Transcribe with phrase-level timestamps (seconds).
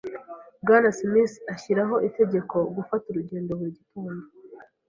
[0.63, 4.25] Bwana Smith ashyiraho itegeko gufata urugendo buri gitondo.